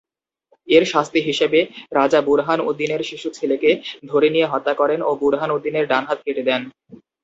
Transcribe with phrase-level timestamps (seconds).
[0.67, 1.59] এর শাস্তি হিসেবে
[1.91, 3.69] রাজা বুরহান উদ্দীনের শিশু ছেলেকে
[4.09, 6.61] ধরে নিয়ে হত্যা করেন ও বুরহান উদ্দীনের ডান হাত কেটে দেন।